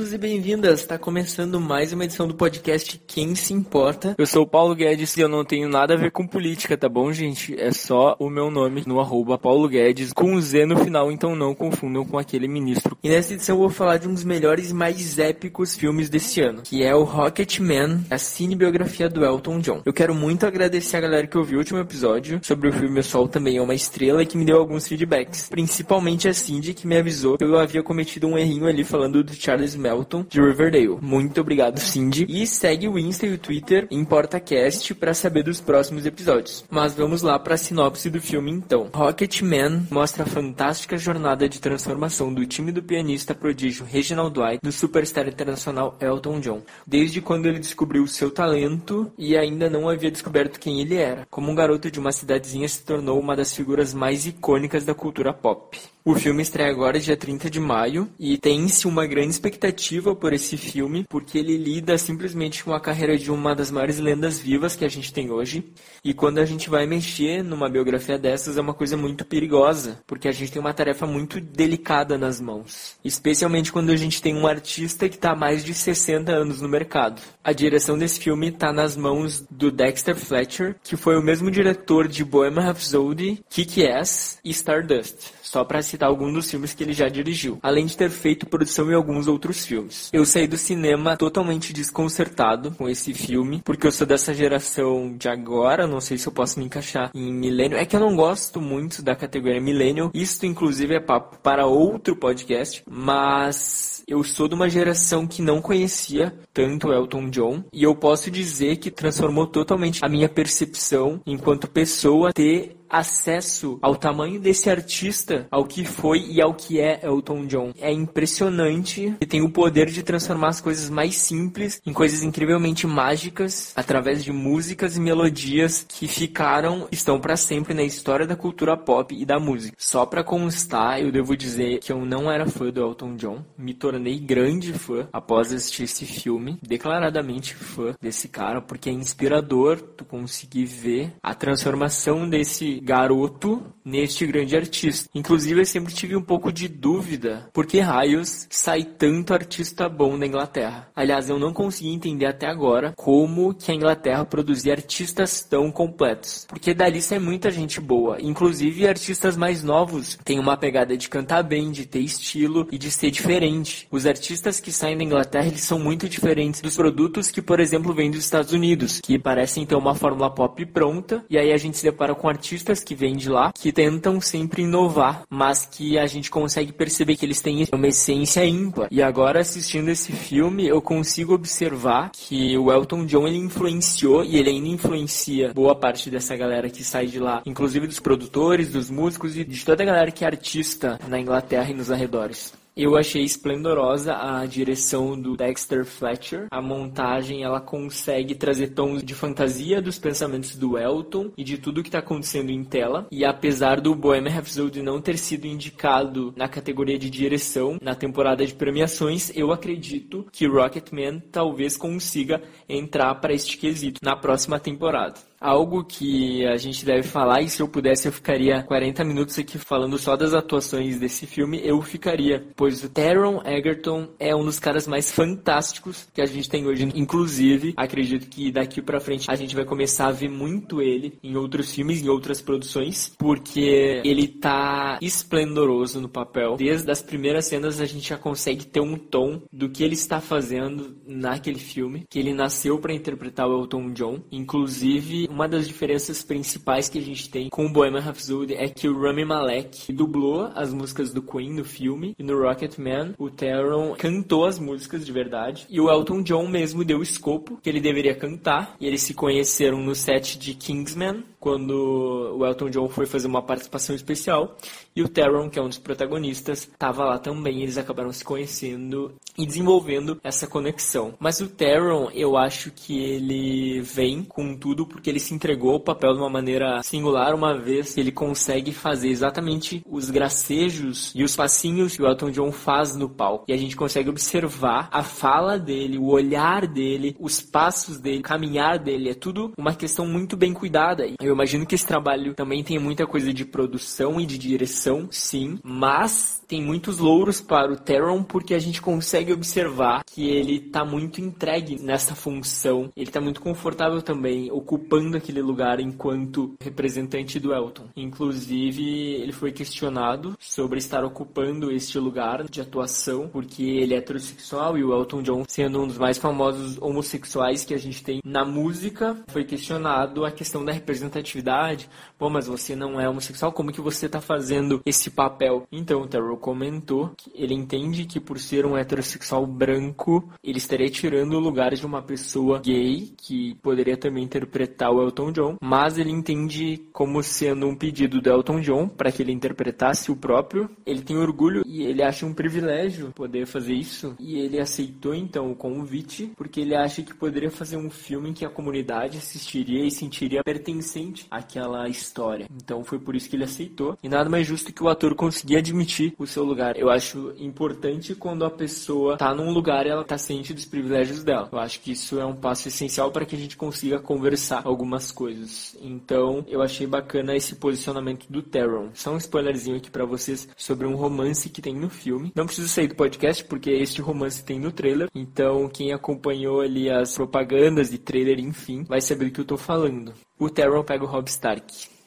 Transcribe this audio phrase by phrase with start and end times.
[0.00, 0.80] bem-vindos e bem-vindas.
[0.80, 4.14] Está começando mais uma edição do podcast Quem Se Importa.
[4.16, 6.88] Eu sou o Paulo Guedes e eu não tenho nada a ver com política, tá
[6.88, 7.54] bom, gente?
[7.60, 11.36] É só o meu nome no arroba Paulo Guedes, com um Z no final, então
[11.36, 12.96] não confundam com aquele ministro.
[13.02, 16.40] E nessa edição eu vou falar de um dos melhores e mais épicos filmes desse
[16.40, 19.82] ano, que é o Rocketman, a cinebiografia do Elton John.
[19.84, 23.04] Eu quero muito agradecer a galera que ouviu o último episódio sobre o filme O
[23.04, 25.48] Sol Também é uma Estrela e que me deu alguns feedbacks.
[25.50, 29.34] Principalmente a Cindy, que me avisou que eu havia cometido um errinho ali falando do
[29.34, 30.98] Charles Melton de Riverdale.
[31.00, 32.24] Muito obrigado, Cindy.
[32.28, 36.64] E segue o Insta e o Twitter em PortaCast para saber dos próximos episódios.
[36.70, 38.88] Mas vamos lá para a sinopse do filme então.
[38.94, 44.70] Rocketman mostra a fantástica jornada de transformação do time do pianista prodígio Reginald Dwight no
[44.70, 46.62] superstar internacional Elton John.
[46.86, 51.26] Desde quando ele descobriu seu talento e ainda não havia descoberto quem ele era.
[51.28, 55.32] Como um garoto de uma cidadezinha se tornou uma das figuras mais icônicas da cultura
[55.32, 55.78] pop.
[56.10, 60.56] O filme estreia agora dia 30 de maio e tem-se uma grande expectativa por esse
[60.56, 64.84] filme, porque ele lida simplesmente com a carreira de uma das maiores lendas vivas que
[64.84, 65.72] a gente tem hoje.
[66.02, 70.26] E quando a gente vai mexer numa biografia dessas é uma coisa muito perigosa, porque
[70.26, 74.48] a gente tem uma tarefa muito delicada nas mãos, especialmente quando a gente tem um
[74.48, 77.22] artista que está há mais de 60 anos no mercado.
[77.44, 82.08] A direção desse filme está nas mãos do Dexter Fletcher, que foi o mesmo diretor
[82.08, 87.08] de Bohemian Rhapsody, Kick-Ass e Stardust só para citar alguns dos filmes que ele já
[87.08, 90.08] dirigiu, além de ter feito produção em alguns outros filmes.
[90.12, 95.28] Eu saí do cinema totalmente desconcertado com esse filme, porque eu sou dessa geração de
[95.28, 97.76] agora, não sei se eu posso me encaixar em milênio.
[97.76, 102.14] É que eu não gosto muito da categoria milênio, isto inclusive é papo para outro
[102.14, 107.94] podcast, mas eu sou de uma geração que não conhecia tanto Elton John e eu
[107.94, 114.68] posso dizer que transformou totalmente a minha percepção enquanto pessoa ter acesso ao tamanho desse
[114.68, 117.72] artista, ao que foi e ao que é Elton John.
[117.80, 122.86] É impressionante e tem o poder de transformar as coisas mais simples em coisas incrivelmente
[122.86, 128.76] mágicas através de músicas e melodias que ficaram, estão para sempre na história da cultura
[128.76, 129.76] pop e da música.
[129.78, 133.72] Só para constar, eu devo dizer que eu não era fã do Elton John, me
[133.72, 140.04] tornei grande fã após assistir esse filme, declaradamente fã desse cara, porque é inspirador tu
[140.04, 145.08] conseguir ver a transformação desse garoto neste grande artista.
[145.14, 150.18] Inclusive, eu sempre tive um pouco de dúvida por que raios sai tanto artista bom
[150.18, 150.88] da Inglaterra.
[150.94, 156.46] Aliás, eu não consegui entender até agora como que a Inglaterra produzia artistas tão completos.
[156.48, 158.20] Porque dali sai muita gente boa.
[158.20, 162.90] Inclusive, artistas mais novos têm uma pegada de cantar bem, de ter estilo e de
[162.90, 163.79] ser diferente.
[163.90, 167.92] Os artistas que saem da Inglaterra, eles são muito diferentes dos produtos que, por exemplo,
[167.92, 171.76] vêm dos Estados Unidos, que parecem ter uma fórmula pop pronta, e aí a gente
[171.76, 176.06] se depara com artistas que vêm de lá que tentam sempre inovar, mas que a
[176.06, 178.88] gente consegue perceber que eles têm uma essência ímpar.
[178.90, 184.36] E agora assistindo esse filme, eu consigo observar que o Elton John ele influenciou e
[184.36, 188.90] ele ainda influencia boa parte dessa galera que sai de lá, inclusive dos produtores, dos
[188.90, 192.52] músicos e de toda a galera que é artista na Inglaterra e nos arredores.
[192.82, 196.46] Eu achei esplendorosa a direção do Dexter Fletcher.
[196.50, 201.82] A montagem ela consegue trazer tons de fantasia dos pensamentos do Elton e de tudo
[201.82, 203.06] que está acontecendo em tela.
[203.12, 208.46] E apesar do Bohemian Rhapsody não ter sido indicado na categoria de direção na temporada
[208.46, 215.29] de premiações, eu acredito que Rocketman talvez consiga entrar para este quesito na próxima temporada.
[215.40, 219.56] Algo que a gente deve falar, e se eu pudesse eu ficaria 40 minutos aqui
[219.56, 224.60] falando só das atuações desse filme, eu ficaria, pois o Taron Egerton é um dos
[224.60, 226.86] caras mais fantásticos que a gente tem hoje.
[226.94, 231.36] Inclusive, acredito que daqui para frente a gente vai começar a ver muito ele em
[231.36, 236.56] outros filmes, em outras produções, porque ele tá esplendoroso no papel.
[236.56, 240.20] Desde as primeiras cenas a gente já consegue ter um tom do que ele está
[240.20, 246.22] fazendo naquele filme, que ele nasceu para interpretar o Elton John, inclusive uma das diferenças
[246.22, 250.50] principais que a gente tem com o Bohemian Rhapsody é que o Rami Malek dublou
[250.54, 255.12] as músicas do Queen no filme e no Rocketman o Taron cantou as músicas de
[255.12, 255.66] verdade.
[255.70, 258.74] E o Elton John mesmo deu o escopo que ele deveria cantar.
[258.80, 263.42] E eles se conheceram no set de Kingsman quando o Elton John foi fazer uma
[263.42, 264.56] participação especial
[264.94, 267.62] e o Taron, que é um dos protagonistas, estava lá também.
[267.62, 271.14] Eles acabaram se conhecendo e desenvolvendo essa conexão.
[271.18, 275.80] Mas o Taron, eu acho que ele vem com tudo porque ele se entregou ao
[275.80, 277.34] papel de uma maneira singular.
[277.34, 282.52] Uma vez ele consegue fazer exatamente os gracejos e os passinhos que o Elton John
[282.52, 283.44] faz no palco.
[283.48, 288.22] E a gente consegue observar a fala dele, o olhar dele, os passos dele, o
[288.22, 289.10] caminhar dele.
[289.10, 291.08] É tudo uma questão muito bem cuidada.
[291.20, 295.06] Eu Eu imagino que esse trabalho também tem muita coisa de produção e de direção,
[295.12, 300.56] sim, mas tem muitos louros para o Teron porque a gente consegue observar que ele
[300.56, 302.90] está muito entregue nessa função.
[302.96, 307.84] Ele está muito confortável também ocupando aquele lugar enquanto representante do Elton.
[307.96, 314.76] Inclusive, ele foi questionado sobre estar ocupando este lugar de atuação porque ele é heterossexual
[314.76, 318.44] e o Elton John, sendo um dos mais famosos homossexuais que a gente tem na
[318.44, 321.88] música, foi questionado a questão da representatividade atividade
[322.20, 325.66] Pô, mas você não é homossexual, como que você está fazendo esse papel?
[325.72, 330.90] Então, o Terrell comentou que ele entende que por ser um heterossexual branco, ele estaria
[330.90, 335.96] tirando o lugar de uma pessoa gay, que poderia também interpretar o Elton John, mas
[335.96, 340.68] ele entende como sendo um pedido do Elton John para que ele interpretasse o próprio.
[340.84, 345.50] Ele tem orgulho e ele acha um privilégio poder fazer isso, e ele aceitou então
[345.50, 349.86] o convite, porque ele acha que poderia fazer um filme em que a comunidade assistiria
[349.86, 352.09] e sentiria pertencente àquela história.
[352.54, 355.56] Então foi por isso que ele aceitou, e nada mais justo que o ator conseguir
[355.56, 356.76] admitir o seu lugar.
[356.76, 361.24] Eu acho importante quando a pessoa tá num lugar e ela tá ciente dos privilégios
[361.24, 361.48] dela.
[361.52, 365.10] Eu acho que isso é um passo essencial para que a gente consiga conversar algumas
[365.10, 365.76] coisas.
[365.80, 368.90] Então, eu achei bacana esse posicionamento do Teron.
[368.94, 372.32] Só um spoilerzinho aqui para vocês sobre um romance que tem no filme.
[372.34, 375.08] Não preciso sair do podcast porque este romance tem no trailer.
[375.14, 379.56] Então, quem acompanhou ali as propagandas de trailer, enfim, vai saber do que eu tô
[379.56, 380.12] falando.
[380.38, 381.99] O Teron pega o Rob Stark.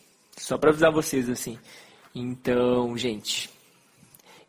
[0.44, 1.58] Só para avisar vocês assim.
[2.14, 3.50] Então, gente,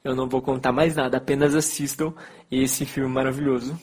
[0.03, 2.13] eu não vou contar mais nada, apenas assistam
[2.51, 3.79] esse filme maravilhoso.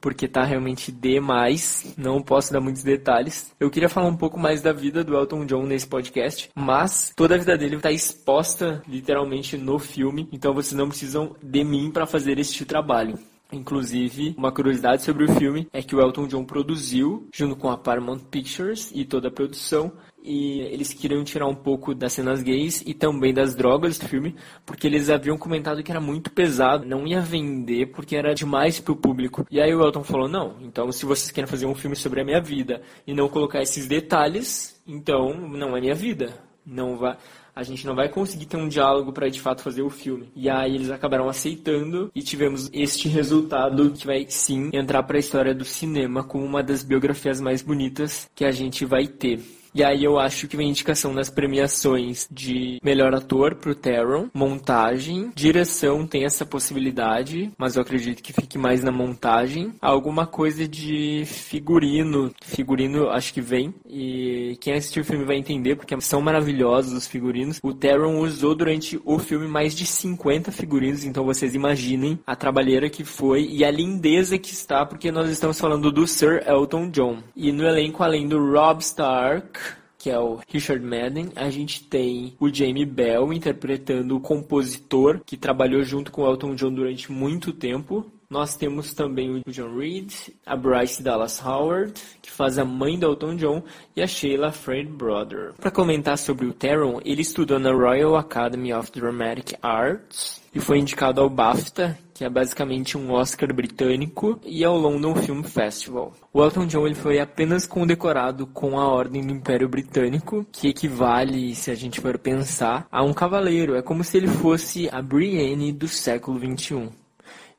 [0.00, 3.52] Porque tá realmente demais, não posso dar muitos detalhes.
[3.58, 7.34] Eu queria falar um pouco mais da vida do Elton John nesse podcast, mas toda
[7.34, 12.06] a vida dele está exposta literalmente no filme, então vocês não precisam de mim para
[12.06, 13.18] fazer este trabalho.
[13.52, 17.76] Inclusive, uma curiosidade sobre o filme é que o Elton John produziu, junto com a
[17.76, 19.92] Paramount Pictures e toda a produção,
[20.24, 24.34] e eles queriam tirar um pouco das cenas gays e também das drogas do filme,
[24.64, 28.96] porque eles haviam comentado que era muito pesado, não ia vender porque era demais pro
[28.96, 29.46] público.
[29.50, 32.24] E aí o Elton falou: "Não, então se vocês querem fazer um filme sobre a
[32.24, 36.32] minha vida e não colocar esses detalhes, então não é minha vida.
[36.66, 37.16] Não vai
[37.54, 40.28] a gente não vai conseguir ter um diálogo para de fato fazer o filme.
[40.34, 45.20] E aí eles acabaram aceitando e tivemos este resultado que vai sim entrar para a
[45.20, 49.40] história do cinema como uma das biografias mais bonitas que a gente vai ter.
[49.74, 55.32] E aí eu acho que vem indicação nas premiações de melhor ator pro Taron, montagem,
[55.34, 59.74] direção tem essa possibilidade, mas eu acredito que fique mais na montagem.
[59.80, 65.74] Alguma coisa de figurino, figurino acho que vem e quem assistiu o filme vai entender
[65.74, 67.58] porque são maravilhosos os figurinos.
[67.62, 72.88] O Taron usou durante o filme mais de 50 figurinos, então vocês imaginem a trabalheira
[72.88, 77.18] que foi e a lindeza que está, porque nós estamos falando do Sir Elton John.
[77.34, 79.58] E no elenco além do Rob Stark,
[80.04, 81.30] que é o Richard Madden.
[81.34, 86.54] A gente tem o Jamie Bell interpretando o compositor que trabalhou junto com o Elton
[86.54, 88.04] John durante muito tempo.
[88.34, 90.12] Nós temos também o John Reed,
[90.44, 93.62] a Bryce Dallas Howard, que faz a mãe do Elton John,
[93.94, 95.52] e a Sheila Fred Brother.
[95.54, 100.80] Para comentar sobre o Teron, ele estudou na Royal Academy of Dramatic Arts e foi
[100.80, 106.12] indicado ao BAFTA, que é basicamente um Oscar britânico, e ao London Film Festival.
[106.32, 111.54] O Elton John ele foi apenas condecorado com a Ordem do Império Britânico, que equivale,
[111.54, 113.76] se a gente for pensar, a um cavaleiro.
[113.76, 117.03] É como se ele fosse a Brienne do século XXI.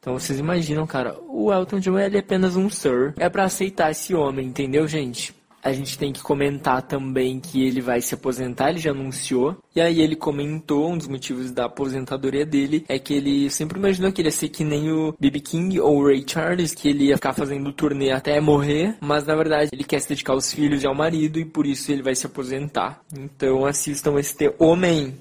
[0.06, 3.16] Então vocês imaginam, cara, o Elton John ele é apenas um Sir.
[3.18, 5.34] É para aceitar esse homem, entendeu, gente?
[5.64, 9.58] A gente tem que comentar também que ele vai se aposentar, ele já anunciou.
[9.76, 14.12] E aí ele comentou, um dos motivos da aposentadoria dele é que ele sempre imaginou
[14.12, 15.40] que ele ia ser que nem o B.B.
[15.40, 19.36] King ou o Ray Charles, que ele ia ficar fazendo turnê até morrer, mas na
[19.36, 22.14] verdade ele quer se dedicar aos filhos e ao marido e por isso ele vai
[22.14, 23.02] se aposentar.
[23.12, 25.16] Então assistam este homem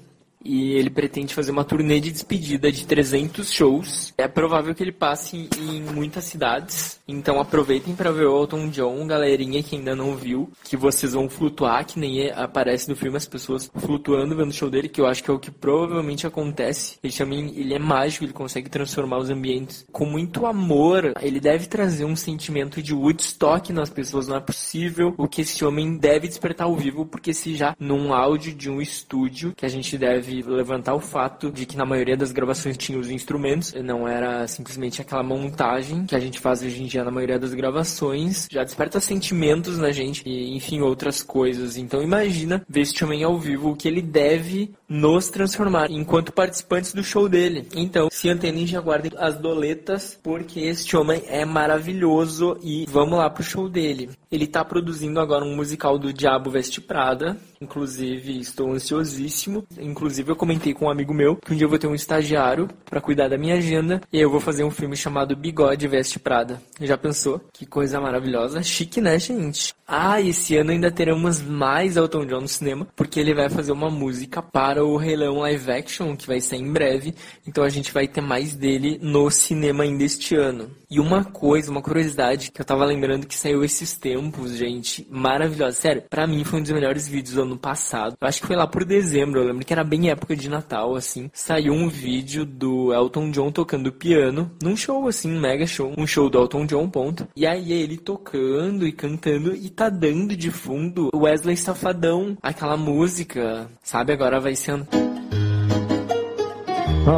[0.45, 4.13] e ele pretende fazer uma turnê de despedida de 300 shows.
[4.17, 9.07] É provável que ele passe em muitas cidades, então aproveitem para ver o Elton John,
[9.07, 13.27] galerinha que ainda não viu, que vocês vão flutuar, que nem aparece no filme as
[13.27, 16.97] pessoas flutuando vendo o show dele, que eu acho que é o que provavelmente acontece.
[17.03, 21.13] Ele chama, ele é mágico, ele consegue transformar os ambientes com muito amor.
[21.21, 25.63] Ele deve trazer um sentimento de Woodstock nas pessoas, não é possível o que esse
[25.65, 29.69] homem deve despertar ao vivo, porque se já num áudio de um estúdio que a
[29.69, 33.73] gente deve de levantar o fato de que na maioria das gravações tinha os instrumentos,
[33.73, 37.53] não era simplesmente aquela montagem que a gente faz hoje em dia na maioria das
[37.53, 38.47] gravações.
[38.51, 41.77] Já desperta sentimentos na gente e, enfim, outras coisas.
[41.77, 46.93] Então imagina ver este homem ao vivo, o que ele deve nos transformar enquanto participantes
[46.93, 47.67] do show dele.
[47.75, 53.29] Então, se antenem já guardem as doletas, porque este homem é maravilhoso e vamos lá
[53.29, 54.09] pro show dele.
[54.31, 59.65] Ele tá produzindo agora um musical do Diabo Veste Prada, Inclusive, estou ansiosíssimo.
[59.79, 62.69] Inclusive, eu comentei com um amigo meu que um dia eu vou ter um estagiário
[62.85, 66.61] para cuidar da minha agenda e eu vou fazer um filme chamado Bigode Veste Prada.
[66.79, 67.41] Já pensou?
[67.51, 68.61] Que coisa maravilhosa.
[68.61, 69.73] Chique, né, gente?
[69.87, 73.89] Ah, esse ano ainda teremos mais Elton John no cinema, porque ele vai fazer uma
[73.89, 77.15] música para o Rei Leão Live Action, que vai sair em breve.
[77.47, 80.69] Então a gente vai ter mais dele no cinema ainda este ano.
[80.89, 85.75] E uma coisa, uma curiosidade que eu tava lembrando que saiu esses tempos, gente, maravilhosa.
[85.75, 88.15] Sério, pra mim foi um dos melhores vídeos do ano passado.
[88.19, 90.95] Eu acho que foi lá por dezembro, eu lembro que era bem época de Natal,
[90.95, 91.29] assim.
[91.33, 95.93] Saiu um vídeo do Elton John tocando piano, num show, assim, um mega show.
[95.97, 97.27] Um show do Elton John, ponto.
[97.35, 103.67] E aí ele tocando e cantando e tá dando de fundo Wesley Safadão, aquela música,
[103.83, 104.13] sabe?
[104.13, 104.87] Agora vai sendo.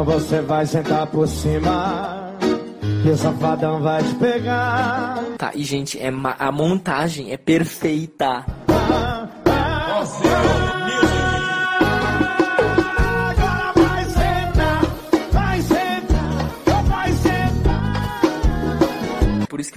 [0.04, 2.17] Você vai sentar por cima,
[3.08, 5.24] que safadão vai te pegar.
[5.38, 8.44] Tá, e gente, é a montagem é perfeita.
[8.68, 10.57] Ah, Por isso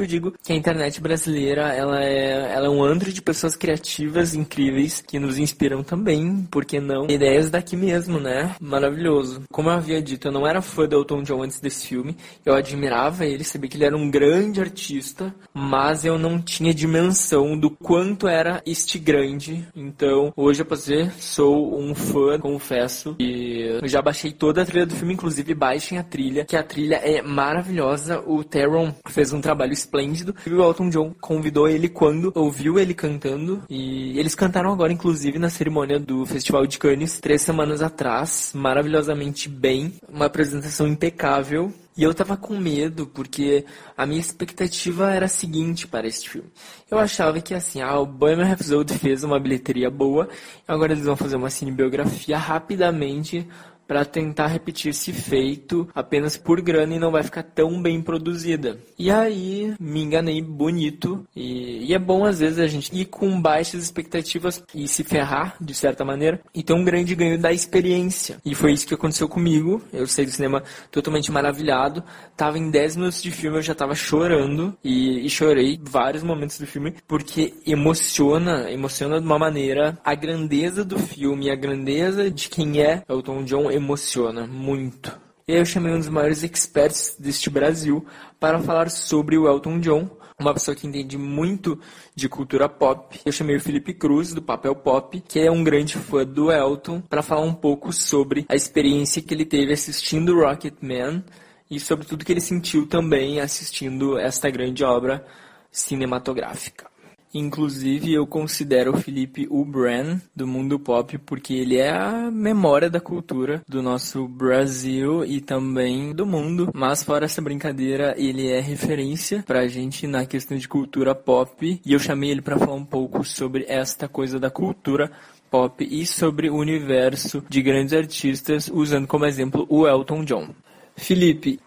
[0.01, 3.55] que eu digo que a internet brasileira ela é, ela é um antro de pessoas
[3.55, 7.05] criativas, incríveis, que nos inspiram também, porque não?
[7.10, 8.55] Ideias daqui mesmo, né?
[8.60, 9.43] Maravilhoso.
[9.51, 12.15] Como eu havia dito, eu não era fã do Elton John antes desse filme.
[12.46, 17.58] Eu admirava ele, sabia que ele era um grande artista, mas eu não tinha dimensão
[17.58, 19.67] do quanto era este grande.
[19.75, 23.15] Então, hoje eu posso dizer, sou um fã, confesso.
[23.20, 26.63] E eu já baixei toda a trilha do filme, inclusive baixem a trilha, que a
[26.63, 28.24] trilha é maravilhosa.
[28.25, 30.33] O Teron fez um trabalho esplêndido.
[30.48, 33.62] E o Elton John convidou ele quando ouviu ele cantando.
[33.69, 39.50] E eles cantaram agora, inclusive, na cerimônia do Festival de Cannes, três semanas atrás, maravilhosamente
[39.50, 39.93] bem.
[40.07, 41.74] Uma apresentação impecável.
[41.98, 43.65] E eu tava com medo, porque
[43.98, 46.48] a minha expectativa era a seguinte para este filme.
[46.89, 50.29] Eu achava que assim, ah, o Bohemian Rhapsody fez uma bilheteria boa,
[50.65, 53.45] agora eles vão fazer uma cinebiografia rapidamente
[53.91, 58.79] para tentar repetir esse feito apenas por grana e não vai ficar tão bem produzida.
[58.98, 63.41] E aí me enganei bonito e, e, é bom às vezes a gente ir com
[63.41, 68.38] baixas expectativas e se ferrar de certa maneira e ter um grande ganho da experiência.
[68.45, 69.81] E foi isso que aconteceu comigo.
[69.91, 72.01] Eu saí do cinema totalmente maravilhado.
[72.38, 76.57] Tava em 10 minutos de filme, eu já tava chorando e, e chorei vários momentos
[76.57, 82.48] do filme porque emociona, emociona de uma maneira a grandeza do filme, a grandeza de
[82.48, 85.11] quem é Elton John emociona muito.
[85.47, 88.05] E aí eu chamei um dos maiores experts deste Brasil
[88.39, 90.09] para falar sobre o Elton John,
[90.39, 91.79] uma pessoa que entende muito
[92.15, 93.19] de cultura pop.
[93.25, 97.01] Eu chamei o Felipe Cruz, do Papel Pop, que é um grande fã do Elton,
[97.01, 101.23] para falar um pouco sobre a experiência que ele teve assistindo Rocket Man
[101.69, 105.25] e sobre tudo que ele sentiu também assistindo esta grande obra
[105.71, 106.90] cinematográfica.
[107.33, 112.89] Inclusive, eu considero o Felipe o Bran do mundo pop porque ele é a memória
[112.89, 116.69] da cultura do nosso Brasil e também do mundo.
[116.73, 121.93] Mas fora essa brincadeira, ele é referência pra gente na questão de cultura pop e
[121.93, 125.11] eu chamei ele para falar um pouco sobre esta coisa da cultura
[125.50, 130.50] pop e sobre o universo de grandes artistas, usando como exemplo o Elton John.
[130.95, 131.59] Felipe,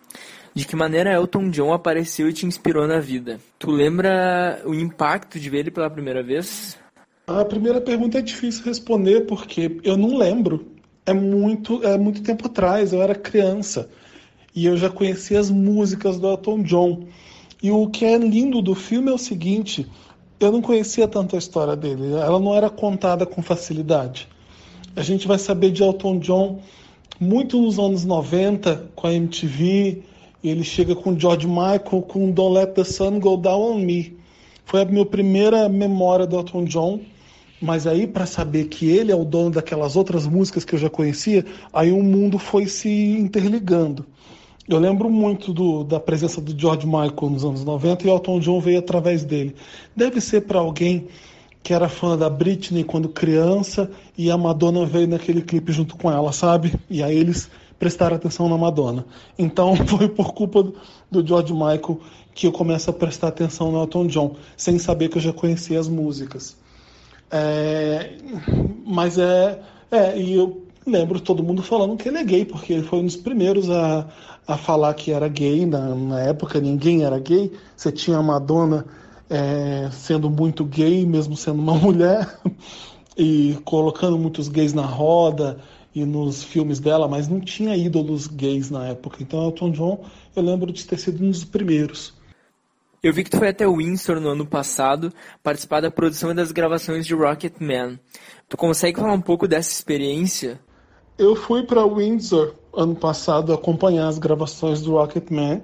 [0.55, 3.41] de que maneira Elton John apareceu e te inspirou na vida?
[3.59, 6.79] Tu lembra o impacto de ver ele pela primeira vez?
[7.27, 10.67] A primeira pergunta é difícil responder porque eu não lembro.
[11.05, 13.91] É muito, é muito tempo atrás, eu era criança
[14.55, 17.07] e eu já conhecia as músicas do Elton John.
[17.63, 19.91] E o que é lindo do filme é o seguinte:
[20.39, 24.29] eu não conhecia tanto a história dele, ela não era contada com facilidade.
[24.95, 26.61] A gente vai saber de Elton John
[27.19, 30.03] muito nos anos 90, com a MTV,
[30.51, 34.17] ele chega com George Michael com Don't Let the Sun Go Down on Me.
[34.65, 37.01] Foi a minha primeira memória do Elton John,
[37.61, 40.91] mas aí para saber que ele é o dono daquelas outras músicas que eu já
[40.91, 44.05] conhecia, aí o mundo foi se interligando.
[44.69, 48.61] Eu lembro muito do, da presença do George Michael nos anos 90 e Elton John
[48.61, 49.55] veio através dele.
[49.95, 51.07] Deve ser para alguém
[51.63, 56.11] que era fã da Britney quando criança e a Madonna veio naquele clipe junto com
[56.11, 56.75] ela, sabe?
[56.91, 59.05] E aí eles prestar atenção na Madonna.
[59.39, 60.73] Então foi por culpa
[61.11, 62.01] do George Michael
[62.35, 65.79] que eu começo a prestar atenção no Elton John, sem saber que eu já conhecia
[65.79, 66.57] as músicas.
[67.31, 68.17] É,
[68.85, 72.83] mas é, é, e eu lembro todo mundo falando que ele é gay, porque ele
[72.83, 74.07] foi um dos primeiros a,
[74.47, 75.65] a falar que era gay.
[75.65, 77.53] Na, na época ninguém era gay.
[77.77, 78.85] Você tinha a Madonna
[79.31, 82.39] é, sendo muito gay, mesmo sendo uma mulher,
[83.17, 85.59] e colocando muitos gays na roda
[85.95, 89.19] e nos filmes dela, mas não tinha ídolos gays na época.
[89.23, 92.13] Então Elton John, eu lembro de ter sido um dos primeiros.
[93.03, 96.51] Eu vi que tu foi até Windsor no ano passado participar da produção e das
[96.51, 97.99] gravações de Rocket Man.
[98.49, 100.59] Tu consegue falar um pouco dessa experiência?
[101.19, 105.61] Eu fui para Windsor ano passado acompanhar as gravações do Rocket Man.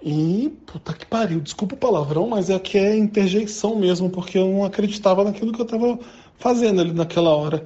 [0.00, 4.48] E, puta que pariu, desculpa o palavrão, mas é que é interjeição mesmo, porque eu
[4.48, 5.98] não acreditava naquilo que eu estava
[6.38, 7.64] fazendo ali naquela hora.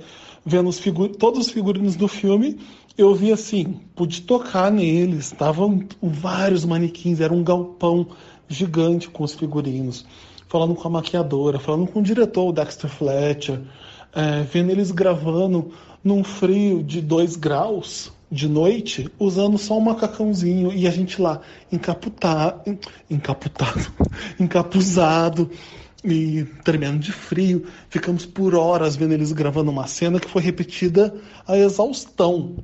[0.48, 0.80] Vendo os
[1.18, 2.56] todos os figurinos do filme,
[2.96, 8.06] eu vi assim, pude tocar neles, estavam vários manequins, era um galpão
[8.48, 10.06] gigante com os figurinos.
[10.46, 13.60] Falando com a maquiadora, falando com o diretor, o Dexter Fletcher,
[14.14, 15.72] é, vendo eles gravando
[16.02, 21.40] num frio de 2 graus de noite, usando só um macacãozinho e a gente lá
[21.72, 22.78] encaputado,
[23.10, 23.92] encaputado,
[24.38, 25.50] encapuzado
[26.04, 27.66] e tremendo de frio.
[27.88, 31.14] Ficamos por horas vendo eles gravando uma cena que foi repetida
[31.46, 32.56] a exaustão.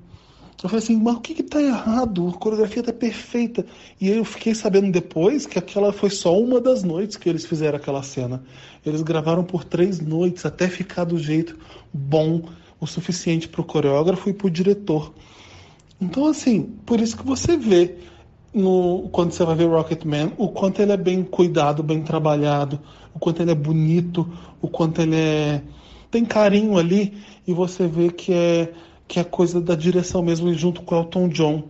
[0.63, 2.29] Eu falei assim, mas o que está errado?
[2.29, 3.67] A coreografia está perfeita.
[4.01, 7.77] E eu fiquei sabendo depois que aquela foi só uma das noites que eles fizeram
[7.77, 8.45] aquela cena.
[8.87, 11.59] Eles gravaram por três noites até ficar do jeito
[11.93, 12.49] bom
[12.79, 15.13] o suficiente para o coreógrafo e para o diretor.
[16.01, 17.97] Então, assim, por isso que você vê
[18.55, 22.79] no, quando você vai ver Rocketman, o quanto ele é bem cuidado, bem trabalhado,
[23.15, 24.29] o quanto ele é bonito,
[24.61, 25.63] o quanto ele é
[26.11, 27.15] tem carinho ali
[27.47, 28.73] e você vê que é
[29.09, 31.65] que é coisa da direção mesmo junto com Elton John,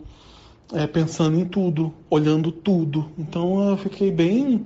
[0.72, 3.10] é, pensando em tudo, olhando tudo.
[3.18, 4.64] Então eu fiquei bem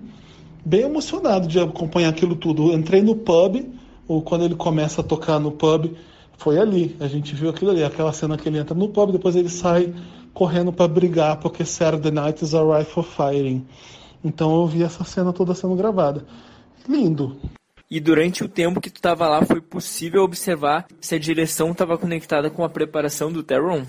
[0.64, 2.72] bem emocionado de acompanhar aquilo tudo.
[2.72, 3.64] Eu entrei no pub,
[4.08, 5.92] ou quando ele começa a tocar no pub,
[6.36, 6.96] foi ali.
[6.98, 9.94] A gente viu aquilo ali, aquela cena que ele entra no pub, depois ele sai
[10.36, 13.66] correndo para brigar, porque Saturday Night is alright for fighting.
[14.22, 16.26] Então eu vi essa cena toda sendo gravada.
[16.86, 17.38] Lindo.
[17.90, 21.96] E durante o tempo que tu estava lá, foi possível observar se a direção estava
[21.96, 23.82] conectada com a preparação do Terron?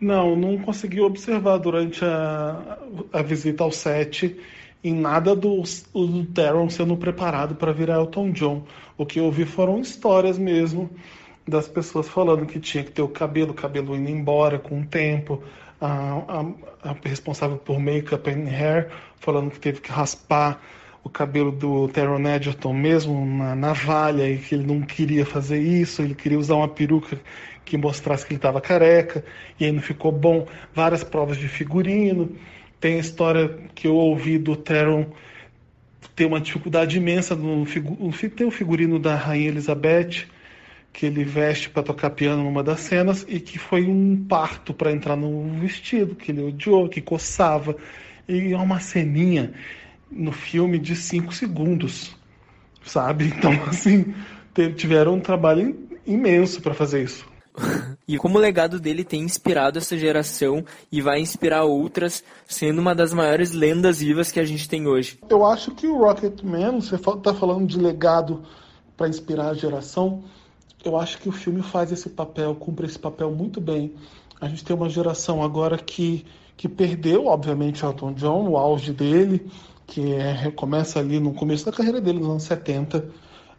[0.00, 2.78] Não, não consegui observar durante a,
[3.12, 4.36] a visita ao set
[4.82, 5.62] em nada do,
[5.94, 8.64] do Terron sendo preparado para virar Elton John.
[8.98, 10.90] O que eu vi foram histórias mesmo
[11.46, 14.86] das pessoas falando que tinha que ter o cabelo, o cabelo indo embora com o
[14.86, 15.42] tempo,
[15.80, 16.46] a,
[16.82, 20.60] a, a responsável por make-up and hair falando que teve que raspar
[21.04, 26.02] o cabelo do Teron Edgerton mesmo na navalha e que ele não queria fazer isso,
[26.02, 27.18] ele queria usar uma peruca
[27.64, 29.24] que mostrasse que ele estava careca
[29.58, 30.46] e aí não ficou bom.
[30.74, 32.30] Várias provas de figurino.
[32.80, 35.06] Tem a história que eu ouvi do Teron
[36.14, 37.64] ter uma dificuldade imensa no,
[38.36, 40.26] tem o figurino da Rainha Elizabeth
[40.92, 44.92] que ele veste para tocar piano numa das cenas e que foi um parto para
[44.92, 47.74] entrar no vestido, que ele odiou, que coçava.
[48.28, 49.52] E é uma ceninha
[50.10, 52.14] no filme de cinco segundos,
[52.84, 53.32] sabe?
[53.36, 54.14] Então, assim,
[54.76, 57.26] tiveram um trabalho imenso para fazer isso.
[58.06, 62.94] e como o legado dele tem inspirado essa geração e vai inspirar outras, sendo uma
[62.94, 65.18] das maiores lendas vivas que a gente tem hoje.
[65.28, 68.42] Eu acho que o Rocket Man, você está falando de legado
[68.96, 70.22] para inspirar a geração,
[70.84, 73.94] eu acho que o filme faz esse papel, cumpre esse papel muito bem.
[74.40, 76.24] A gente tem uma geração agora que,
[76.56, 79.46] que perdeu, obviamente, Elton John, o auge dele,
[79.86, 83.08] que é, começa ali no começo da carreira dele, nos anos 70,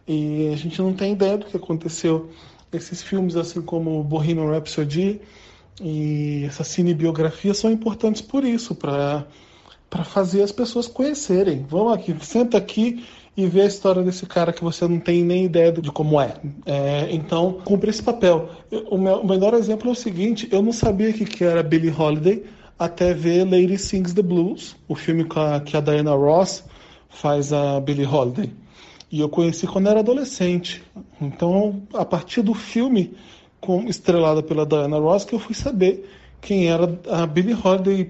[0.07, 2.29] e a gente não tem ideia do que aconteceu.
[2.71, 5.21] Esses filmes, assim como Bohemian Rhapsody
[5.81, 9.25] e essa cinebiografia, são importantes por isso, para
[10.03, 11.65] fazer as pessoas conhecerem.
[11.69, 15.45] Vamos aqui, senta aqui e ver a história desse cara que você não tem nem
[15.45, 16.35] ideia de como é.
[16.65, 18.49] é então, cumpre esse papel.
[18.89, 21.93] O, meu, o melhor exemplo é o seguinte: eu não sabia que, que era Billie
[21.95, 22.43] Holiday
[22.77, 26.63] até ver Lady Sings the Blues, o filme com a, que a Diana Ross
[27.09, 28.51] faz a Billie Holiday.
[29.11, 30.83] E eu conheci quando era adolescente.
[31.21, 33.13] Então, a partir do filme
[33.61, 36.09] com, estrelada pela Diana Ross, que eu fui saber
[36.41, 38.09] quem era a Billie Holiday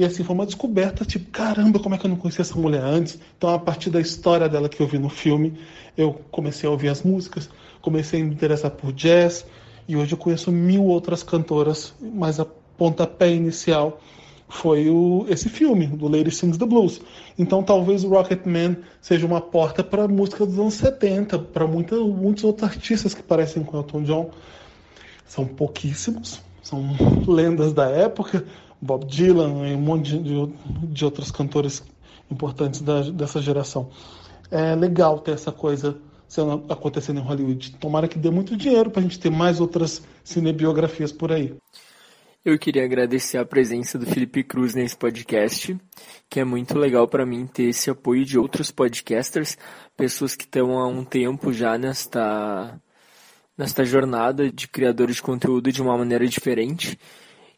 [0.00, 2.82] e assim, foi uma descoberta, tipo, caramba, como é que eu não conhecia essa mulher
[2.82, 3.18] antes?
[3.36, 5.60] Então, a partir da história dela que eu vi no filme,
[5.94, 7.50] eu comecei a ouvir as músicas,
[7.82, 9.44] comecei a me interessar por jazz,
[9.86, 12.46] e hoje eu conheço mil outras cantoras, mas a
[12.78, 14.00] pontapé inicial
[14.48, 17.02] foi o, esse filme, do Lady Sings the Blues.
[17.38, 22.42] Então, talvez o Rocket Man seja uma porta para música dos anos 70, para muitos
[22.42, 24.30] outros artistas que parecem com Elton John.
[25.26, 26.96] São pouquíssimos, são
[27.28, 28.46] lendas da época,
[28.80, 30.46] Bob Dylan e um monte de,
[30.88, 31.82] de outros cantores
[32.30, 33.90] importantes da, dessa geração.
[34.50, 35.96] É legal ter essa coisa
[36.28, 37.72] sendo acontecendo em Hollywood.
[37.76, 41.54] Tomara que dê muito dinheiro para a gente ter mais outras cinebiografias por aí.
[42.42, 45.76] Eu queria agradecer a presença do Felipe Cruz nesse podcast,
[46.28, 49.58] que é muito legal para mim ter esse apoio de outros podcasters,
[49.94, 52.80] pessoas que estão há um tempo já nesta
[53.58, 56.98] nesta jornada de criadores de conteúdo de uma maneira diferente.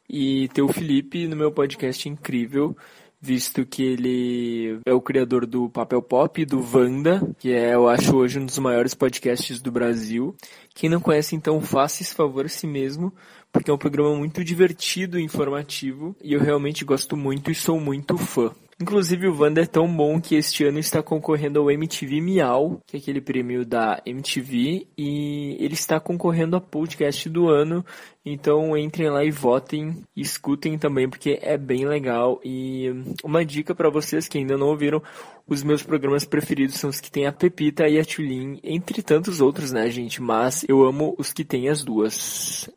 [0.09, 2.77] E ter o Felipe no meu podcast incrível,
[3.21, 8.17] visto que ele é o criador do Papel Pop, do Vanda, que é, eu acho,
[8.17, 10.35] hoje um dos maiores podcasts do Brasil.
[10.75, 13.13] Quem não conhece, então, faça esse favor a si mesmo,
[13.53, 17.79] porque é um programa muito divertido e informativo, e eu realmente gosto muito e sou
[17.79, 18.51] muito fã.
[18.83, 22.97] Inclusive o Wanda é tão bom que este ano está concorrendo ao MTV Miau, que
[22.97, 27.87] é aquele prêmio da MTV, e ele está concorrendo a podcast do ano.
[28.27, 32.41] Então entrem lá e votem, e escutem também porque é bem legal.
[32.45, 32.89] E
[33.23, 35.01] uma dica para vocês que ainda não ouviram,
[35.47, 39.41] os meus programas preferidos são os que tem a Pepita e a Tulin, entre tantos
[39.41, 40.21] outros, né, gente?
[40.21, 42.69] Mas eu amo os que tem as duas.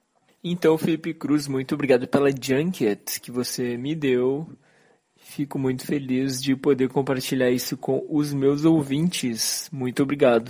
[0.44, 4.48] Então, Felipe Cruz, muito obrigado pela junket que você me deu.
[5.36, 9.70] Fico muito feliz de poder compartilhar isso com os meus ouvintes.
[9.70, 10.50] Muito obrigado.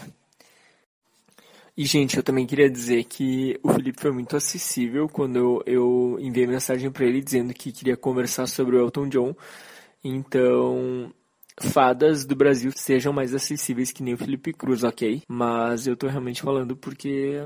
[1.76, 6.46] E, gente, eu também queria dizer que o Felipe foi muito acessível quando eu, enviei
[6.46, 9.36] mensagem para ele dizendo que queria conversar sobre o Elton John.
[10.04, 11.12] Então,
[11.60, 15.24] fadas do Brasil sejam mais acessíveis que nem o Felipe Cruz, ok?
[15.28, 17.44] Mas eu tô realmente falando porque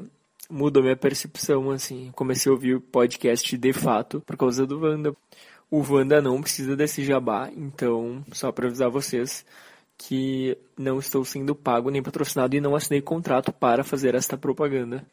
[0.49, 2.11] mudou minha percepção, assim.
[2.11, 5.15] Comecei a ouvir o podcast de fato por causa do Wanda.
[5.71, 9.45] O Wanda não precisa desse jabá, então, só para avisar vocês
[9.97, 15.05] que não estou sendo pago nem patrocinado e não assinei contrato para fazer esta propaganda.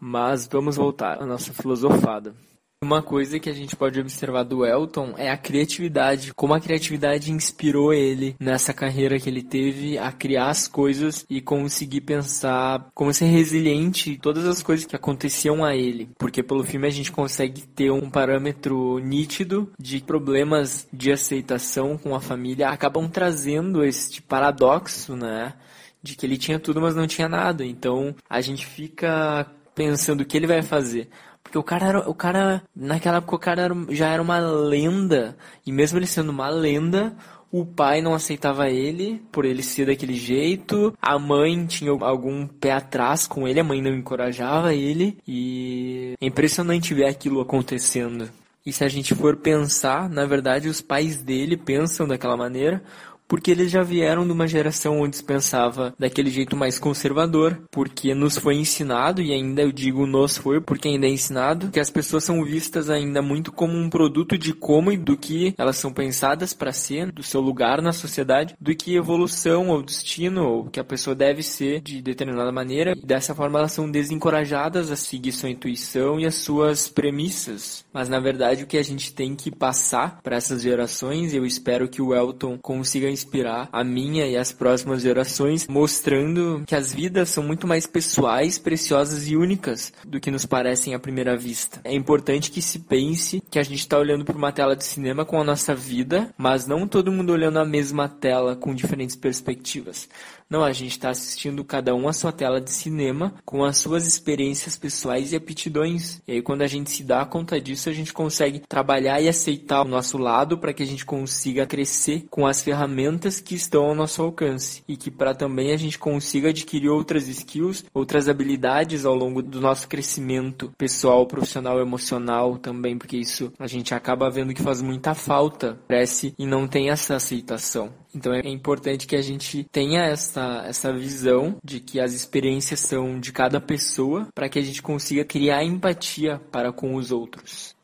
[0.00, 2.34] Mas vamos voltar à nossa filosofada.
[2.80, 7.32] Uma coisa que a gente pode observar do Elton é a criatividade, como a criatividade
[7.32, 13.12] inspirou ele nessa carreira que ele teve a criar as coisas e conseguir pensar, como
[13.12, 16.10] ser resiliente todas as coisas que aconteciam a ele.
[16.16, 22.14] Porque pelo filme a gente consegue ter um parâmetro nítido de problemas de aceitação com
[22.14, 25.54] a família acabam trazendo este paradoxo, né?
[26.00, 27.66] De que ele tinha tudo, mas não tinha nada.
[27.66, 31.08] Então a gente fica pensando o que ele vai fazer.
[31.48, 35.34] Porque o cara era, o cara, naquela época o cara era, já era uma lenda.
[35.64, 37.16] E mesmo ele sendo uma lenda,
[37.50, 40.94] o pai não aceitava ele por ele ser daquele jeito.
[41.00, 45.16] A mãe tinha algum pé atrás com ele, a mãe não encorajava ele.
[45.26, 48.28] E é impressionante ver aquilo acontecendo.
[48.66, 52.82] E se a gente for pensar, na verdade os pais dele pensam daquela maneira,
[53.28, 58.14] porque eles já vieram de uma geração onde se pensava daquele jeito mais conservador, porque
[58.14, 61.90] nos foi ensinado, e ainda eu digo nos foi porque ainda é ensinado, que as
[61.90, 65.92] pessoas são vistas ainda muito como um produto de como e do que elas são
[65.92, 70.80] pensadas para ser, do seu lugar na sociedade, do que evolução ou destino, ou que
[70.80, 75.32] a pessoa deve ser de determinada maneira, e dessa forma elas são desencorajadas a seguir
[75.32, 77.84] sua intuição e as suas premissas.
[77.92, 81.88] Mas na verdade o que a gente tem que passar para essas gerações, eu espero
[81.88, 87.28] que o Elton consiga inspirar a minha e as próximas gerações, mostrando que as vidas
[87.28, 91.80] são muito mais pessoais, preciosas e únicas do que nos parecem à primeira vista.
[91.84, 95.24] É importante que se pense que a gente está olhando para uma tela de cinema
[95.24, 100.08] com a nossa vida, mas não todo mundo olhando a mesma tela com diferentes perspectivas.
[100.50, 104.06] Não, a gente está assistindo cada um a sua tela de cinema com as suas
[104.06, 106.22] experiências pessoais e aptidões.
[106.26, 109.82] E aí, quando a gente se dá conta disso, a gente consegue trabalhar e aceitar
[109.82, 113.94] o nosso lado para que a gente consiga crescer com as ferramentas que estão ao
[113.94, 119.14] nosso alcance e que para também a gente consiga adquirir outras skills, outras habilidades ao
[119.14, 124.62] longo do nosso crescimento pessoal, profissional, emocional também, porque isso a gente acaba vendo que
[124.62, 127.92] faz muita falta, cresce e não tem essa aceitação.
[128.18, 133.20] Então é importante que a gente tenha essa, essa visão de que as experiências são
[133.20, 137.76] de cada pessoa para que a gente consiga criar empatia para com os outros.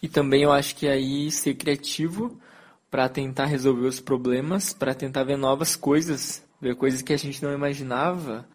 [0.00, 2.38] E também eu acho que aí ser criativo
[2.88, 7.42] para tentar resolver os problemas, para tentar ver novas coisas, ver coisas que a gente
[7.42, 8.46] não imaginava,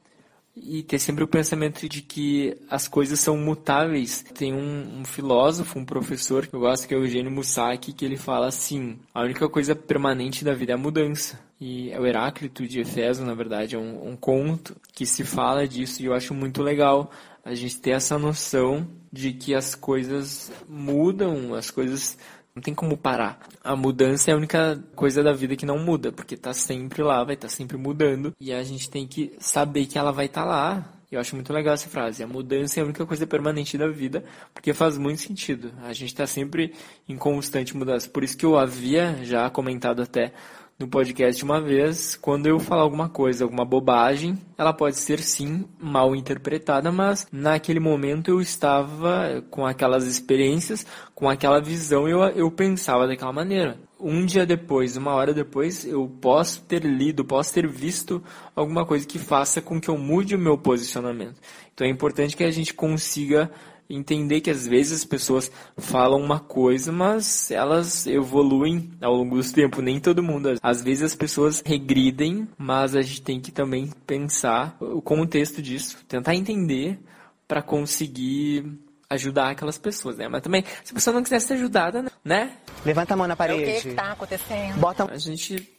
[0.56, 4.24] e ter sempre o pensamento de que as coisas são mutáveis.
[4.34, 8.06] Tem um, um, filósofo, um professor que eu gosto, que é o Eugênio Musaki, que
[8.06, 11.40] ele fala assim: a única coisa permanente da vida é a mudança.
[11.60, 15.68] E é o Heráclito de Efeso, na verdade, é um, um conto que se fala
[15.68, 17.12] disso e eu acho muito legal
[17.46, 22.18] a gente ter essa noção de que as coisas mudam, as coisas
[22.56, 23.40] não tem como parar.
[23.64, 27.24] A mudança é a única coisa da vida que não muda, porque tá sempre lá,
[27.24, 28.34] vai estar tá sempre mudando.
[28.40, 30.94] E a gente tem que saber que ela vai estar tá lá.
[31.12, 32.24] Eu acho muito legal essa frase.
[32.24, 35.74] A mudança é a única coisa permanente da vida, porque faz muito sentido.
[35.84, 36.74] A gente está sempre
[37.08, 38.10] em constante mudança.
[38.10, 40.34] Por isso que eu havia já comentado até
[40.82, 45.66] no podcast uma vez, quando eu falar alguma coisa, alguma bobagem, ela pode ser sim
[45.80, 52.50] mal interpretada, mas naquele momento eu estava com aquelas experiências, com aquela visão, eu, eu
[52.52, 57.68] pensava daquela maneira um dia depois, uma hora depois, eu posso ter lido, posso ter
[57.68, 58.22] visto
[58.56, 61.40] alguma coisa que faça com que eu mude o meu posicionamento.
[61.74, 63.52] Então é importante que a gente consiga
[63.92, 69.52] entender que às vezes as pessoas falam uma coisa, mas elas evoluem ao longo do
[69.52, 70.58] tempo, nem todo mundo.
[70.62, 75.98] Às vezes as pessoas regridem, mas a gente tem que também pensar o contexto disso,
[76.08, 77.00] tentar entender
[77.48, 78.66] para conseguir
[79.10, 80.28] ajudar aquelas pessoas, né?
[80.30, 82.52] Mas também, se a pessoa não quiser ser ajudada, né?
[82.86, 83.64] Levanta a mão na parede.
[83.64, 84.80] É o que, que tá acontecendo?
[84.80, 85.70] Bota A gente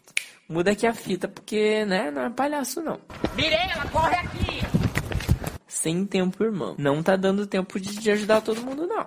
[0.49, 3.01] muda aqui a fita, porque, né, não é palhaço, não.
[3.35, 4.92] Mirela, corre aqui!
[5.83, 6.77] Sem tempo, irmão.
[6.79, 9.05] Não tá dando tempo de, de ajudar todo mundo, não.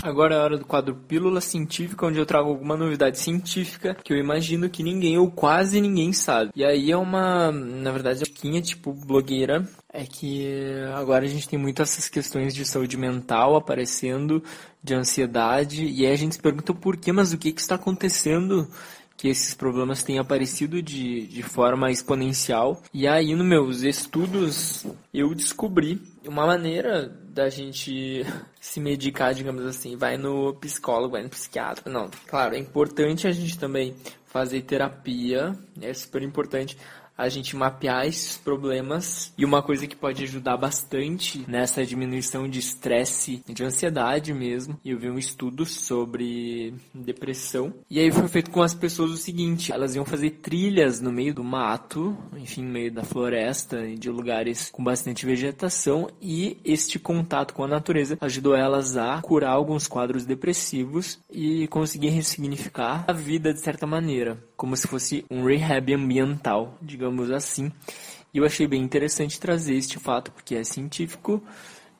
[0.00, 4.12] Agora é a hora do quadro Pílula Científica, onde eu trago alguma novidade científica que
[4.12, 6.52] eu imagino que ninguém ou quase ninguém sabe.
[6.54, 9.68] E aí é uma, na verdade, é tipo blogueira.
[9.92, 10.46] É que
[10.94, 14.40] agora a gente tem muitas essas questões de saúde mental aparecendo,
[14.80, 17.74] de ansiedade, e aí a gente se pergunta por quê, mas o que, que está
[17.74, 18.70] acontecendo
[19.20, 22.82] que esses problemas têm aparecido de, de forma exponencial.
[22.92, 28.24] E aí, nos meus estudos, eu descobri uma maneira da gente
[28.58, 29.94] se medicar, digamos assim.
[29.94, 31.92] Vai no psicólogo, vai no psiquiatra.
[31.92, 36.78] Não, claro, é importante a gente também fazer terapia, é super importante
[37.20, 39.32] a gente mapear esses problemas.
[39.36, 44.78] E uma coisa que pode ajudar bastante nessa diminuição de estresse, de ansiedade mesmo.
[44.84, 47.74] Eu vi um estudo sobre depressão.
[47.90, 51.34] E aí foi feito com as pessoas o seguinte: elas iam fazer trilhas no meio
[51.34, 56.08] do mato, enfim, no meio da floresta e de lugares com bastante vegetação.
[56.20, 62.08] E este contato com a natureza ajudou elas a curar alguns quadros depressivos e conseguir
[62.08, 67.72] ressignificar a vida de certa maneira, como se fosse um rehab ambiental, digamos assim.
[68.32, 71.42] E eu achei bem interessante trazer este fato, porque é científico.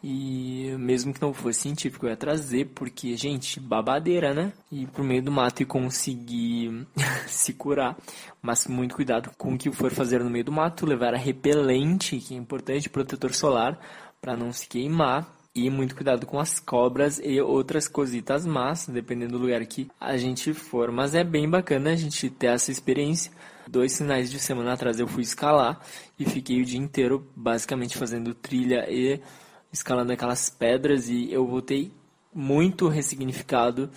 [0.05, 4.53] E mesmo que não fosse científico, eu ia trazer, porque, gente, babadeira, né?
[4.71, 6.87] Ir pro meio do mato e conseguir
[7.27, 7.97] se curar.
[8.43, 12.19] Mas muito cuidado com o que for fazer no meio do mato, levar a repelente,
[12.19, 13.81] que é importante, protetor solar,
[14.21, 15.40] para não se queimar.
[15.55, 20.17] E muito cuidado com as cobras e outras cositas más, dependendo do lugar que a
[20.17, 20.93] gente for.
[20.93, 23.33] Mas é bem bacana a gente ter essa experiência
[23.71, 25.81] dois finais de semana atrás eu fui escalar
[26.19, 29.21] e fiquei o dia inteiro basicamente fazendo trilha e
[29.73, 31.93] escalando aquelas pedras e eu voltei
[32.35, 33.91] muito ressignificado,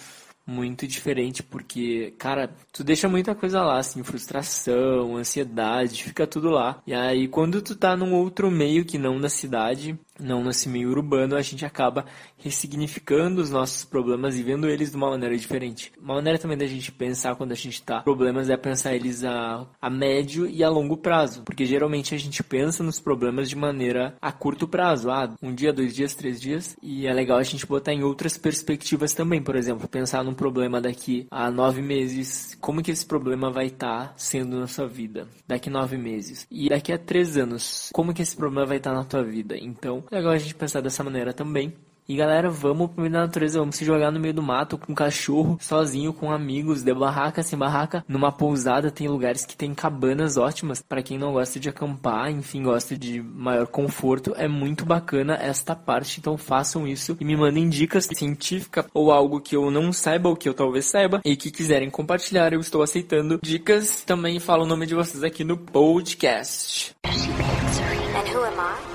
[0.46, 6.82] muito diferente, porque, cara, tu deixa muita coisa lá, assim, frustração, ansiedade, fica tudo lá.
[6.86, 10.90] E aí, quando tu tá num outro meio que não da cidade, não nesse meio
[10.90, 12.06] urbano, a gente acaba
[12.38, 15.92] ressignificando os nossos problemas e vendo eles de uma maneira diferente.
[16.02, 19.66] Uma maneira também da gente pensar quando a gente tá problemas é pensar eles a,
[19.82, 24.16] a médio e a longo prazo, porque geralmente a gente pensa nos problemas de maneira
[24.22, 27.66] a curto prazo, ah, um dia, dois dias, três dias, e é legal a gente
[27.66, 32.82] botar em outras perspectivas também, por exemplo, pensar num problema daqui a nove meses, como
[32.82, 36.70] que esse problema vai estar tá sendo na sua vida daqui a nove meses, e
[36.70, 40.04] daqui a três anos, como que esse problema vai estar tá na tua vida, então
[40.14, 41.74] legal a gente pensar dessa maneira também.
[42.08, 44.92] E galera, vamos pro meio da natureza, vamos se jogar no meio do mato com
[44.92, 48.92] um cachorro, sozinho, com amigos, de barraca, sem barraca, numa pousada.
[48.92, 53.22] Tem lugares que tem cabanas ótimas para quem não gosta de acampar, enfim, gosta de
[53.22, 54.34] maior conforto.
[54.36, 59.40] É muito bacana esta parte, então façam isso e me mandem dicas científicas ou algo
[59.40, 62.52] que eu não saiba ou que eu talvez saiba e que quiserem compartilhar.
[62.52, 64.04] Eu estou aceitando dicas.
[64.04, 66.94] Também falo o nome de vocês aqui no podcast.
[67.06, 68.93] And who am I?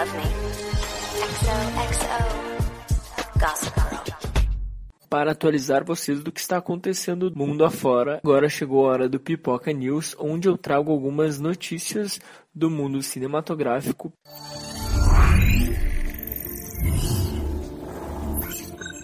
[0.00, 0.22] Love me.
[1.40, 2.18] XOXO.
[3.38, 4.16] Gossip Girl.
[5.10, 9.72] Para atualizar vocês do que está acontecendo mundo afora, agora chegou a hora do Pipoca
[9.72, 12.18] News, onde eu trago algumas notícias
[12.54, 14.12] do mundo cinematográfico.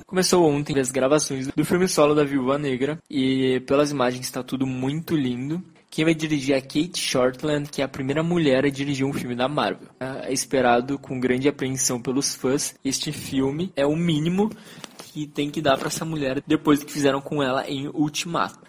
[0.06, 4.66] Começou ontem as gravações do filme solo da Viúva Negra e pelas imagens está tudo
[4.66, 5.62] muito lindo.
[5.96, 9.34] Quem vai dirigir é Kate Shortland, que é a primeira mulher a dirigir um filme
[9.34, 9.88] da Marvel.
[9.98, 12.74] É esperado com grande apreensão pelos fãs.
[12.84, 14.50] Este filme é o mínimo
[14.98, 18.60] que tem que dar para essa mulher depois do que fizeram com ela em Ultimato.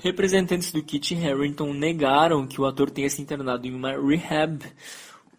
[0.00, 4.60] Representantes do Kit Harington negaram que o ator tenha se internado em uma rehab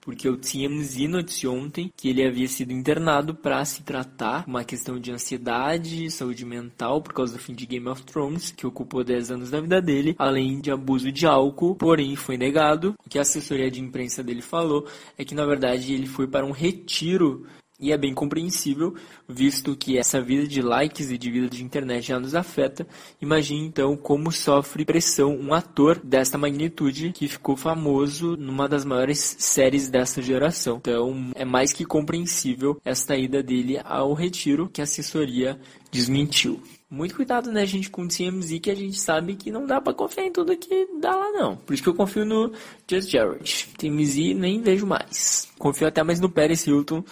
[0.03, 4.99] porque o TMZ noticiou ontem que ele havia sido internado para se tratar uma questão
[4.99, 9.31] de ansiedade, saúde mental por causa do fim de Game of Thrones, que ocupou 10
[9.31, 12.95] anos da vida dele, além de abuso de álcool, porém foi negado.
[13.05, 14.85] O que a assessoria de imprensa dele falou
[15.17, 17.45] é que na verdade ele foi para um retiro
[17.83, 18.95] e é bem compreensível,
[19.27, 22.87] visto que essa vida de likes e de vida de internet já nos afeta.
[23.21, 29.35] Imagine então como sofre pressão um ator desta magnitude que ficou famoso numa das maiores
[29.37, 30.77] séries desta geração.
[30.77, 35.59] Então é mais que compreensível esta ida dele ao retiro que a assessoria
[35.91, 36.61] desmentiu.
[36.93, 39.95] Muito cuidado, né, gente, com o TMZ, que a gente sabe que não dá para
[39.95, 41.57] confiar em tudo que dá lá, não.
[41.57, 42.51] Por isso que eu confio no
[42.87, 43.67] Just Jared.
[43.79, 45.51] TMZ nem vejo mais.
[45.57, 47.03] Confio até mais no Paris Hilton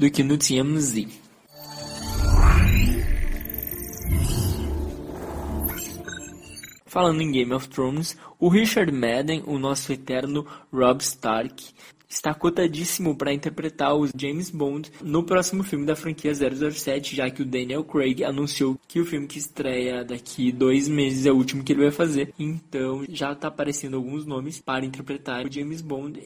[0.00, 1.06] do que no TMZ.
[6.86, 11.74] Falando em Game of Thrones, o Richard Madden, o nosso eterno Rob Stark,
[12.08, 17.42] está cotadíssimo para interpretar o James Bond no próximo filme da franquia 007, já que
[17.42, 21.62] o Daniel Craig anunciou que o filme que estreia daqui dois meses é o último
[21.62, 22.32] que ele vai fazer.
[22.38, 26.22] Então já está aparecendo alguns nomes para interpretar o James Bond.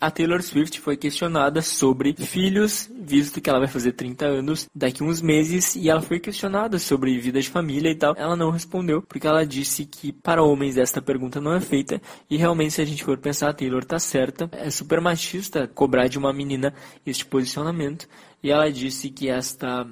[0.00, 5.02] A Taylor Swift foi questionada sobre filhos, visto que ela vai fazer 30 anos daqui
[5.02, 8.14] uns meses, e ela foi questionada sobre vida de família e tal.
[8.16, 12.36] Ela não respondeu, porque ela disse que para homens esta pergunta não é feita, e
[12.36, 14.48] realmente se a gente for pensar, a Taylor tá certa.
[14.52, 18.08] É super machista cobrar de uma menina este posicionamento,
[18.42, 19.86] e ela disse que esta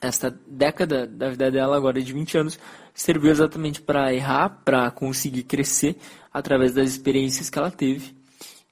[0.00, 2.58] esta década da vida dela, agora de 20 anos,
[2.94, 5.96] serviu exatamente para errar, para conseguir crescer
[6.32, 8.17] através das experiências que ela teve.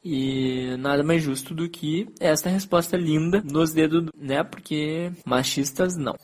[0.09, 4.45] E nada mais justo do que esta resposta linda nos dedos, né?
[4.45, 6.15] Porque machistas não.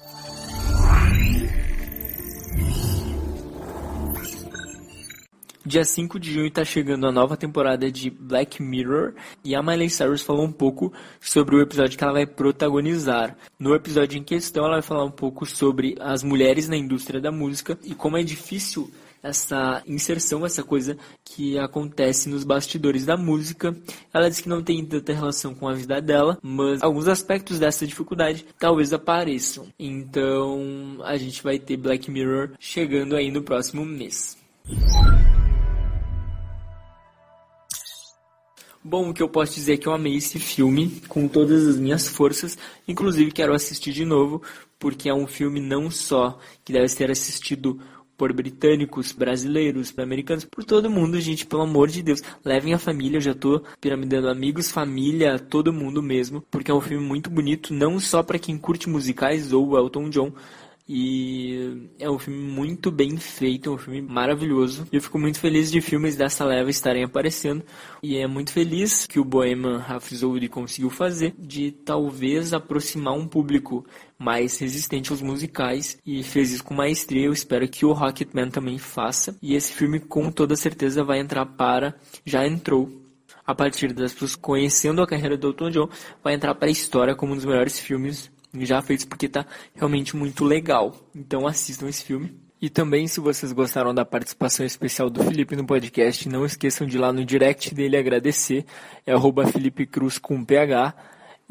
[5.66, 9.14] Dia 5 de junho está chegando a nova temporada de Black Mirror
[9.44, 13.36] e a Miley Cyrus falou um pouco sobre o episódio que ela vai protagonizar.
[13.58, 17.32] No episódio em questão, ela vai falar um pouco sobre as mulheres na indústria da
[17.32, 18.88] música e como é difícil
[19.22, 23.76] essa inserção, essa coisa que acontece nos bastidores da música.
[24.12, 27.86] Ela diz que não tem tanta relação com a vida dela, mas alguns aspectos dessa
[27.86, 29.66] dificuldade talvez apareçam.
[29.78, 34.36] Então a gente vai ter Black Mirror chegando aí no próximo mês.
[38.84, 41.76] Bom, o que eu posso dizer é que eu amei esse filme com todas as
[41.76, 42.58] minhas forças,
[42.88, 44.42] inclusive quero assistir de novo,
[44.76, 47.80] porque é um filme não só que deve ser assistido
[48.22, 52.22] por britânicos, brasileiros, americanos, por todo mundo, gente, pelo amor de Deus.
[52.44, 56.80] Levem a família, eu já tô piramidando amigos, família, todo mundo mesmo, porque é um
[56.80, 60.30] filme muito bonito, não só para quem curte musicais ou Elton John,
[60.94, 64.86] e é um filme muito bem feito, é um filme maravilhoso.
[64.92, 67.64] Eu fico muito feliz de filmes dessa leva estarem aparecendo.
[68.02, 73.86] E é muito feliz que o Bohemian Rhapsody conseguiu fazer de talvez aproximar um público
[74.18, 77.24] mais resistente aos musicais e fez isso com maestria.
[77.24, 79.34] Eu espero que o Rocketman também faça.
[79.40, 83.00] E esse filme com toda certeza vai entrar para, já entrou
[83.46, 85.88] a partir das pessoas conhecendo a carreira do Elton John,
[86.22, 90.16] vai entrar para a história como um dos melhores filmes já feitos porque tá realmente
[90.16, 90.94] muito legal.
[91.14, 92.40] Então assistam esse filme.
[92.60, 96.96] E também, se vocês gostaram da participação especial do Felipe no podcast, não esqueçam de
[96.96, 98.64] ir lá no direct dele agradecer.
[99.04, 100.94] É arroba Felipe Cruz com PH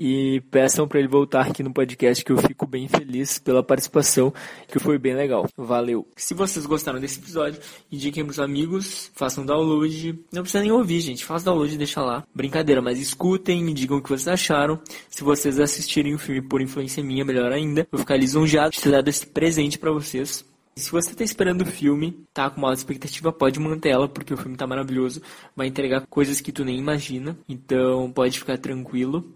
[0.03, 4.33] e peçam para ele voltar aqui no podcast que eu fico bem feliz pela participação,
[4.67, 5.47] que foi bem legal.
[5.55, 6.07] Valeu.
[6.15, 7.61] Se vocês gostaram desse episódio,
[7.91, 10.19] indiquem pros amigos, façam download.
[10.33, 11.23] Não precisa nem ouvir, gente.
[11.23, 12.23] Faça download e deixa lá.
[12.33, 14.81] Brincadeira, mas escutem, me digam o que vocês acharam.
[15.07, 17.87] Se vocês assistirem o filme por influência minha, melhor ainda.
[17.91, 20.43] Vou ficar lisonjeado de ter dado esse presente para vocês.
[20.75, 24.33] Se você está esperando o filme, tá com uma alta expectativa, pode manter ela, porque
[24.33, 25.21] o filme tá maravilhoso.
[25.55, 27.37] Vai entregar coisas que tu nem imagina.
[27.47, 29.31] Então pode ficar tranquilo.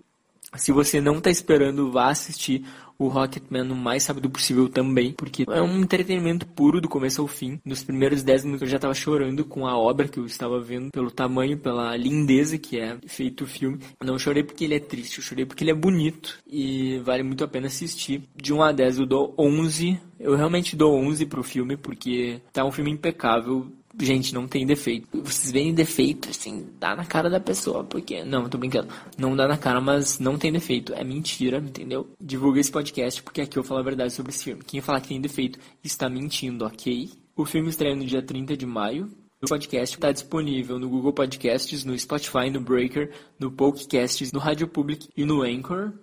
[0.57, 2.65] Se você não está esperando, vá assistir
[2.97, 7.27] o Rocketman o mais rápido possível também, porque é um entretenimento puro do começo ao
[7.27, 7.59] fim.
[7.65, 10.91] Nos primeiros 10 minutos eu já estava chorando com a obra que eu estava vendo,
[10.91, 13.79] pelo tamanho, pela lindeza que é feito o filme.
[13.99, 17.23] Eu não chorei porque ele é triste, eu chorei porque ele é bonito e vale
[17.23, 18.23] muito a pena assistir.
[18.35, 19.99] De 1 a 10 eu dou 11.
[20.19, 23.67] Eu realmente dou 11 pro filme porque tá um filme impecável
[23.99, 25.07] gente, não tem defeito.
[25.23, 28.23] Vocês veem defeito, assim, dá na cara da pessoa, porque.
[28.23, 28.89] Não, tô brincando.
[29.17, 30.93] Não dá na cara, mas não tem defeito.
[30.93, 32.09] É mentira, entendeu?
[32.19, 34.63] Divulga esse podcast, porque aqui eu falo a verdade sobre esse filme.
[34.65, 37.09] Quem falar que tem defeito está mentindo, ok?
[37.35, 39.09] O filme estreia no dia 30 de maio.
[39.43, 44.67] O podcast está disponível no Google Podcasts, no Spotify, no Breaker, no Pokecasts, no Rádio
[44.67, 45.93] Public e no Anchor.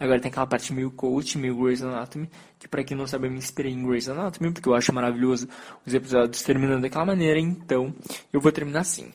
[0.00, 3.30] Agora tem aquela parte meio coach, meio Grey's Anatomy, que pra quem não sabe eu
[3.30, 5.46] me inspirei em Grey's Anatomy, porque eu acho maravilhoso
[5.86, 7.94] os episódios terminando daquela maneira, então
[8.32, 9.12] eu vou terminar assim.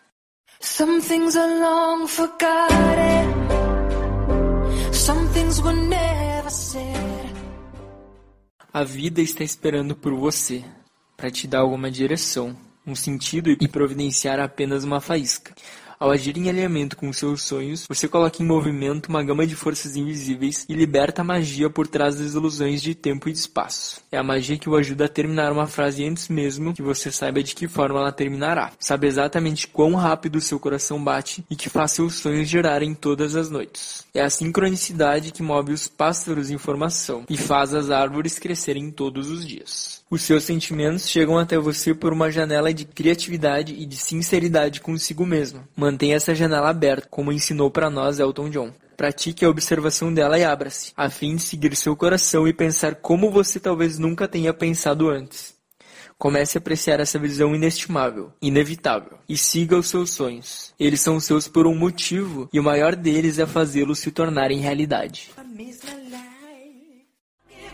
[0.60, 3.34] Some things are long forgotten.
[4.94, 7.36] Some things were never said.
[8.72, 10.64] A vida está esperando por você,
[11.18, 12.56] para te dar alguma direção,
[12.86, 15.52] um sentido e providenciar apenas uma faísca.
[16.00, 19.96] Ao agir em alinhamento com seus sonhos, você coloca em movimento uma gama de forças
[19.96, 24.02] invisíveis e liberta a magia por trás das ilusões de tempo e de espaço.
[24.12, 27.42] É a magia que o ajuda a terminar uma frase antes mesmo que você saiba
[27.42, 28.72] de que forma ela terminará.
[28.80, 33.50] Sabe exatamente quão rápido seu coração bate e que faz seus sonhos girarem todas as
[33.50, 34.06] noites.
[34.14, 39.30] É a sincronicidade que move os pássaros em formação e faz as árvores crescerem todos
[39.30, 40.04] os dias.
[40.10, 45.26] Os seus sentimentos chegam até você por uma janela de criatividade e de sinceridade consigo
[45.26, 45.68] mesmo.
[45.76, 48.72] Mantenha essa janela aberta, como ensinou para nós Elton John.
[48.96, 53.32] Pratique a observação dela e abra-se, a fim de seguir seu coração e pensar como
[53.32, 55.56] você talvez nunca tenha pensado antes.
[56.18, 60.74] Comece a apreciar essa visão inestimável, inevitável, e siga os seus sonhos.
[60.80, 65.32] Eles são seus por um motivo, e o maior deles é fazê-los se tornarem realidade.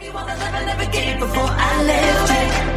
[0.04, 2.70] You wanna live, I never gave before I left.